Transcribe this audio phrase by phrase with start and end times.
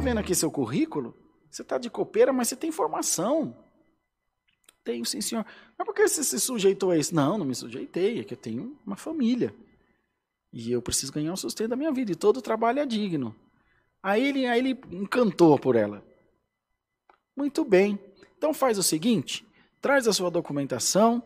[0.00, 1.14] vendo aqui seu currículo.
[1.50, 3.56] Você está de copeira, mas você tem formação.
[4.84, 5.44] Tenho, sim, senhor.
[5.78, 7.14] Mas por que você se sujeitou a isso?
[7.14, 9.54] Não, não me sujeitei, é que eu tenho uma família.
[10.52, 12.12] E eu preciso ganhar o sustento da minha vida.
[12.12, 13.34] E todo trabalho é digno.
[14.02, 16.04] Aí ele, aí ele encantou por ela.
[17.36, 17.98] Muito bem.
[18.36, 19.46] Então faz o seguinte:
[19.80, 21.22] traz a sua documentação,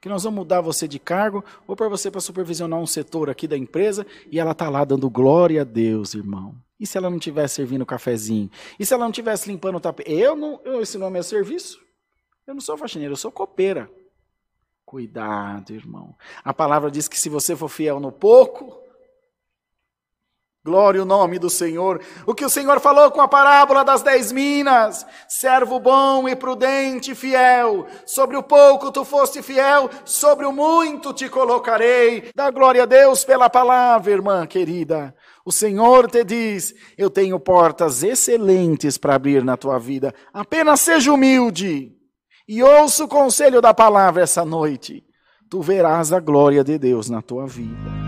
[0.00, 3.46] que nós vamos mudar você de cargo, ou para você para supervisionar um setor aqui
[3.46, 6.54] da empresa, e ela está lá dando glória a Deus, irmão.
[6.78, 8.50] E se ela não estivesse servindo o cafezinho?
[8.78, 10.12] E se ela não estivesse limpando o tapete?
[10.12, 11.80] Eu não, eu, esse nome é serviço.
[12.46, 13.90] Eu não sou faxineiro, eu sou copeira.
[14.84, 16.14] Cuidado, irmão.
[16.44, 18.83] A palavra diz que se você for fiel no pouco,
[20.64, 22.00] Glória o nome do Senhor.
[22.26, 25.04] O que o Senhor falou com a parábola das dez minas.
[25.28, 27.86] Servo bom e prudente e fiel.
[28.06, 32.30] Sobre o pouco tu foste fiel, sobre o muito te colocarei.
[32.34, 35.14] Dá glória a Deus pela palavra, irmã querida.
[35.44, 40.14] O Senhor te diz: Eu tenho portas excelentes para abrir na tua vida.
[40.32, 41.92] Apenas seja humilde
[42.48, 45.04] e ouça o conselho da palavra essa noite.
[45.50, 48.03] Tu verás a glória de Deus na tua vida.